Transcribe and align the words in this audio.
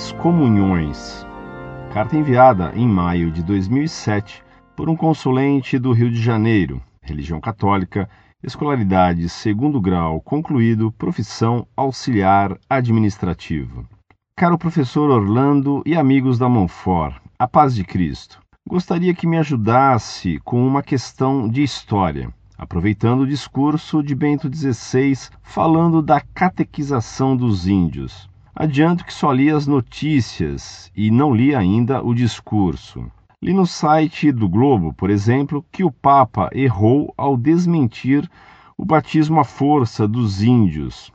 excomunhões. 0.00 1.26
Carta 1.92 2.16
enviada 2.16 2.72
em 2.74 2.88
maio 2.88 3.30
de 3.30 3.42
2007 3.42 4.42
por 4.74 4.88
um 4.88 4.96
consulente 4.96 5.78
do 5.78 5.92
Rio 5.92 6.10
de 6.10 6.22
Janeiro, 6.22 6.82
religião 7.02 7.38
católica, 7.38 8.08
escolaridade 8.42 9.28
segundo 9.28 9.78
grau 9.78 10.18
concluído, 10.22 10.90
profissão 10.92 11.66
auxiliar 11.76 12.56
administrativo. 12.68 13.86
Caro 14.34 14.56
professor 14.56 15.10
Orlando 15.10 15.82
e 15.84 15.94
amigos 15.94 16.38
da 16.38 16.48
Monfort, 16.48 17.16
a 17.38 17.46
paz 17.46 17.74
de 17.74 17.84
Cristo. 17.84 18.40
Gostaria 18.66 19.12
que 19.12 19.26
me 19.26 19.36
ajudasse 19.36 20.40
com 20.44 20.66
uma 20.66 20.82
questão 20.82 21.46
de 21.46 21.62
história, 21.62 22.32
aproveitando 22.56 23.20
o 23.20 23.28
discurso 23.28 24.02
de 24.02 24.14
Bento 24.14 24.50
XVI 24.50 25.28
falando 25.42 26.00
da 26.00 26.22
catequização 26.22 27.36
dos 27.36 27.68
índios. 27.68 28.29
Adianto 28.54 29.04
que 29.04 29.12
só 29.12 29.32
li 29.32 29.50
as 29.50 29.66
notícias 29.66 30.90
e 30.96 31.10
não 31.10 31.34
li 31.34 31.54
ainda 31.54 32.02
o 32.02 32.14
discurso. 32.14 33.10
Li 33.42 33.54
no 33.54 33.66
site 33.66 34.30
do 34.30 34.48
Globo, 34.48 34.92
por 34.92 35.08
exemplo, 35.08 35.64
que 35.72 35.82
o 35.82 35.90
Papa 35.90 36.50
errou 36.52 37.14
ao 37.16 37.36
desmentir 37.36 38.28
o 38.76 38.84
batismo 38.84 39.40
à 39.40 39.44
força 39.44 40.06
dos 40.06 40.42
índios, 40.42 41.12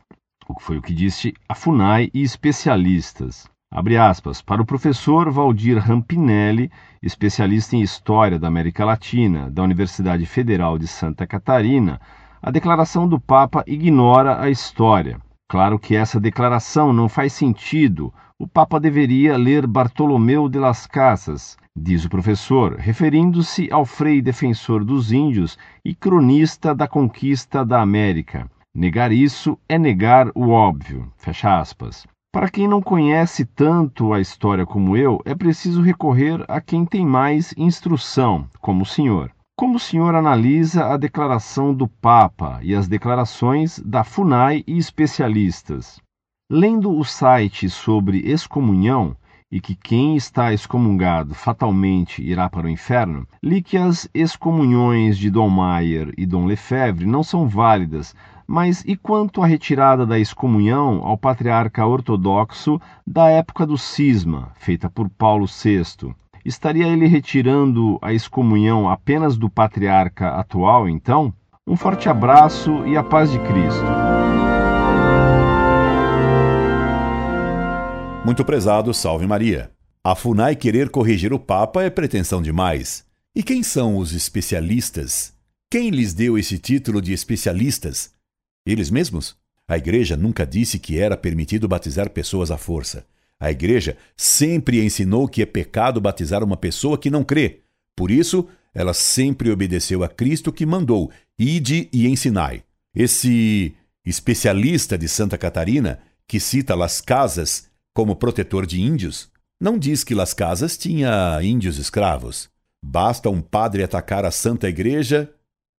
o 0.47 0.55
que 0.55 0.63
foi 0.63 0.77
o 0.77 0.81
que 0.81 0.93
disse 0.93 1.33
a 1.47 1.53
FUNAI 1.53 2.09
e 2.13 2.21
especialistas. 2.21 3.47
Abre 3.71 3.97
aspas, 3.97 4.41
para 4.41 4.61
o 4.61 4.65
professor 4.65 5.29
Valdir 5.31 5.77
Rampinelli, 5.77 6.71
especialista 7.01 7.75
em 7.75 7.81
História 7.81 8.39
da 8.39 8.47
América 8.47 8.85
Latina, 8.85 9.51
da 9.51 9.61
Universidade 9.63 10.25
Federal 10.25 10.77
de 10.77 10.87
Santa 10.87 11.27
Catarina, 11.27 11.99
a 12.41 12.49
declaração 12.51 13.07
do 13.07 13.19
Papa 13.19 13.63
ignora 13.67 14.41
a 14.41 14.49
história. 14.49 15.19
Claro 15.47 15.77
que 15.77 15.95
essa 15.95 16.19
declaração 16.19 16.91
não 16.91 17.07
faz 17.07 17.33
sentido. 17.33 18.13
O 18.39 18.47
Papa 18.47 18.79
deveria 18.79 19.37
ler 19.37 19.67
Bartolomeu 19.67 20.49
de 20.49 20.59
las 20.59 20.87
Casas, 20.87 21.57
diz 21.75 22.03
o 22.03 22.09
professor, 22.09 22.75
referindo-se 22.77 23.71
ao 23.71 23.85
frei 23.85 24.21
defensor 24.21 24.83
dos 24.83 25.11
índios 25.11 25.57
e 25.83 25.93
cronista 25.93 26.73
da 26.73 26.87
conquista 26.87 27.63
da 27.63 27.81
América. 27.81 28.49
Negar 28.73 29.11
isso 29.11 29.57
é 29.69 29.77
negar 29.77 30.29
o 30.35 30.49
óbvio. 30.49 31.09
Fecha 31.15 31.59
aspas. 31.59 32.05
Para 32.33 32.49
quem 32.49 32.67
não 32.67 32.81
conhece 32.81 33.45
tanto 33.45 34.11
a 34.11 34.19
história 34.19 34.65
como 34.65 34.97
eu, 34.97 35.21
é 35.23 35.33
preciso 35.33 35.81
recorrer 35.81 36.43
a 36.49 36.59
quem 36.59 36.85
tem 36.85 37.05
mais 37.05 37.53
instrução, 37.55 38.49
como 38.59 38.83
o 38.83 38.85
senhor. 38.85 39.31
Como 39.57 39.77
o 39.77 39.79
senhor 39.79 40.13
analisa 40.13 40.87
a 40.87 40.97
declaração 40.97 41.73
do 41.73 41.87
Papa 41.87 42.59
e 42.61 42.75
as 42.75 42.89
declarações 42.89 43.79
da 43.79 44.03
FUNAI 44.03 44.65
e 44.67 44.77
especialistas? 44.77 45.97
Lendo 46.51 46.91
o 46.91 47.05
site 47.05 47.69
sobre 47.69 48.17
excomunhão 48.19 49.15
e 49.49 49.61
que 49.61 49.73
quem 49.73 50.17
está 50.17 50.51
excomungado 50.51 51.33
fatalmente 51.33 52.21
irá 52.21 52.49
para 52.49 52.67
o 52.67 52.69
inferno, 52.69 53.25
li 53.41 53.61
que 53.61 53.77
as 53.77 54.09
excomunhões 54.13 55.17
de 55.17 55.29
Dom 55.29 55.47
Maier 55.47 56.13
e 56.17 56.25
Dom 56.25 56.45
Lefebvre 56.45 57.05
não 57.05 57.23
são 57.23 57.47
válidas 57.47 58.13
mas 58.47 58.83
e 58.85 58.95
quanto 58.95 59.41
à 59.41 59.47
retirada 59.47 60.05
da 60.05 60.19
excomunhão 60.19 61.01
ao 61.03 61.17
patriarca 61.17 61.85
ortodoxo 61.85 62.79
da 63.05 63.29
época 63.29 63.65
do 63.65 63.77
cisma, 63.77 64.51
feita 64.55 64.89
por 64.89 65.09
Paulo 65.09 65.45
VI? 65.47 66.13
Estaria 66.45 66.87
ele 66.87 67.07
retirando 67.07 67.97
a 68.03 68.13
excomunhão 68.13 68.87
apenas 68.87 69.35
do 69.35 69.49
patriarca 69.49 70.29
atual, 70.29 70.87
então? 70.87 71.33
Um 71.65 71.75
forte 71.75 72.07
abraço 72.07 72.85
e 72.85 72.95
a 72.95 73.01
paz 73.01 73.31
de 73.31 73.39
Cristo. 73.39 73.83
Muito 78.23 78.45
prezado, 78.45 78.93
salve 78.93 79.25
Maria. 79.25 79.71
A 80.03 80.13
FUNAI 80.13 80.55
querer 80.55 80.91
corrigir 80.91 81.33
o 81.33 81.39
Papa 81.39 81.81
é 81.81 81.89
pretensão 81.89 82.43
demais. 82.43 83.03
E 83.35 83.41
quem 83.41 83.63
são 83.63 83.97
os 83.97 84.13
especialistas? 84.13 85.33
Quem 85.67 85.89
lhes 85.89 86.13
deu 86.13 86.37
esse 86.37 86.59
título 86.59 87.01
de 87.01 87.11
especialistas? 87.11 88.13
Eles 88.67 88.91
mesmos? 88.91 89.35
A 89.67 89.79
igreja 89.79 90.15
nunca 90.15 90.45
disse 90.45 90.77
que 90.77 90.99
era 90.99 91.17
permitido 91.17 91.67
batizar 91.67 92.11
pessoas 92.11 92.51
à 92.51 92.57
força. 92.57 93.03
A 93.39 93.51
igreja 93.51 93.97
sempre 94.15 94.83
ensinou 94.83 95.27
que 95.27 95.41
é 95.41 95.45
pecado 95.45 95.99
batizar 95.99 96.43
uma 96.43 96.57
pessoa 96.57 96.97
que 96.97 97.09
não 97.09 97.23
crê. 97.23 97.61
Por 97.95 98.11
isso, 98.11 98.47
ela 98.73 98.93
sempre 98.93 99.49
obedeceu 99.49 100.03
a 100.03 100.09
Cristo 100.09 100.51
que 100.51 100.65
mandou: 100.65 101.11
ide 101.37 101.89
e 101.91 102.07
ensinai. 102.07 102.63
Esse 102.93 103.75
especialista 104.05 104.97
de 104.97 105.07
Santa 105.07 105.37
Catarina, 105.37 105.99
que 106.27 106.39
cita 106.39 106.75
Las 106.75 107.01
Casas 107.01 107.69
como 107.93 108.15
protetor 108.15 108.65
de 108.65 108.81
índios, 108.81 109.29
não 109.59 109.77
diz 109.77 110.03
que 110.03 110.13
Las 110.13 110.33
Casas 110.33 110.77
tinha 110.77 111.39
índios 111.41 111.77
escravos. 111.77 112.49
Basta 112.83 113.29
um 113.29 113.41
padre 113.41 113.83
atacar 113.83 114.25
a 114.25 114.31
Santa 114.31 114.69
Igreja 114.69 115.33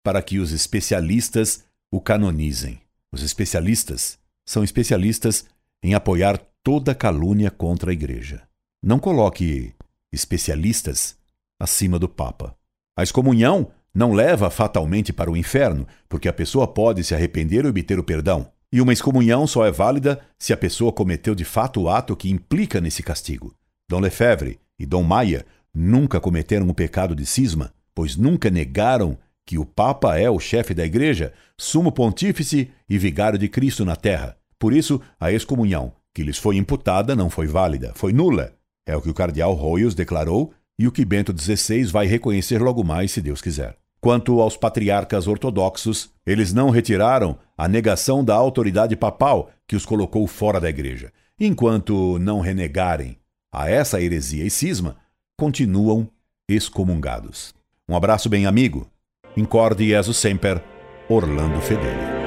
para 0.03 0.21
que 0.21 0.39
os 0.39 0.51
especialistas 0.51 1.63
o 1.91 2.01
canonizem. 2.01 2.81
Os 3.11 3.21
especialistas 3.21 4.17
são 4.45 4.63
especialistas 4.63 5.45
em 5.83 5.93
apoiar 5.93 6.41
toda 6.65 6.95
calúnia 6.95 7.51
contra 7.51 7.91
a 7.91 7.93
Igreja. 7.93 8.41
Não 8.83 8.97
coloque 8.97 9.71
especialistas 10.11 11.15
acima 11.59 11.99
do 11.99 12.09
Papa. 12.09 12.57
A 12.97 13.03
excomunhão 13.03 13.67
não 13.93 14.13
leva 14.13 14.49
fatalmente 14.49 15.13
para 15.13 15.29
o 15.29 15.37
inferno, 15.37 15.87
porque 16.09 16.27
a 16.27 16.33
pessoa 16.33 16.67
pode 16.67 17.03
se 17.03 17.13
arrepender 17.13 17.65
e 17.65 17.67
obter 17.67 17.99
o 17.99 18.03
perdão. 18.03 18.51
E 18.71 18.81
uma 18.81 18.91
excomunhão 18.91 19.45
só 19.45 19.63
é 19.63 19.71
válida 19.71 20.19
se 20.39 20.53
a 20.53 20.57
pessoa 20.57 20.91
cometeu 20.91 21.35
de 21.35 21.45
fato 21.45 21.83
o 21.83 21.87
ato 21.87 22.15
que 22.15 22.31
implica 22.31 22.81
nesse 22.81 23.03
castigo. 23.03 23.55
Dom 23.87 23.99
Lefebvre 23.99 24.59
e 24.79 24.87
Dom 24.87 25.03
Maia 25.03 25.45
nunca 25.71 26.19
cometeram 26.19 26.67
o 26.67 26.73
pecado 26.73 27.15
de 27.15 27.27
cisma, 27.27 27.71
pois 27.93 28.17
nunca 28.17 28.49
negaram 28.49 29.19
que 29.45 29.59
o 29.59 29.65
Papa 29.67 30.17
é 30.17 30.31
o 30.31 30.39
chefe 30.39 30.73
da 30.73 30.83
Igreja, 30.83 31.31
sumo 31.55 31.91
pontífice 31.91 32.71
e 32.89 32.97
vigário 32.97 33.37
de 33.37 33.47
Cristo 33.47 33.85
na 33.85 33.95
terra. 33.95 34.35
Por 34.57 34.73
isso, 34.73 34.99
a 35.19 35.31
excomunhão 35.31 35.93
que 36.15 36.23
lhes 36.23 36.37
foi 36.37 36.55
imputada 36.55 37.13
não 37.15 37.29
foi 37.29 37.45
válida, 37.45 37.91
foi 37.93 38.13
nula. 38.13 38.53
É 38.87 38.95
o 38.95 39.01
que 39.01 39.09
o 39.09 39.13
cardeal 39.13 39.53
Royos 39.53 39.93
declarou 39.93 40.53
e 40.79 40.87
o 40.87 40.91
que 40.91 41.03
Bento 41.03 41.35
XVI 41.37 41.83
vai 41.85 42.07
reconhecer 42.07 42.61
logo 42.61 42.83
mais, 42.83 43.11
se 43.11 43.21
Deus 43.21 43.41
quiser. 43.41 43.75
Quanto 43.99 44.39
aos 44.39 44.55
patriarcas 44.55 45.27
ortodoxos, 45.27 46.09
eles 46.25 46.53
não 46.53 46.69
retiraram 46.69 47.37
a 47.57 47.67
negação 47.67 48.23
da 48.23 48.33
autoridade 48.33 48.95
papal 48.95 49.51
que 49.67 49.75
os 49.75 49.85
colocou 49.85 50.25
fora 50.25 50.61
da 50.61 50.69
igreja. 50.69 51.11
Enquanto 51.39 52.17
não 52.19 52.39
renegarem 52.39 53.17
a 53.51 53.69
essa 53.69 54.01
heresia 54.01 54.45
e 54.45 54.49
cisma, 54.49 54.95
continuam 55.37 56.07
excomungados. 56.47 57.53
Um 57.89 57.95
abraço 57.95 58.29
bem 58.29 58.45
amigo 58.45 58.87
Incorde 59.35 59.89
Jesus 59.89 60.15
Semper, 60.15 60.63
Orlando 61.09 61.59
Fedeli. 61.59 62.24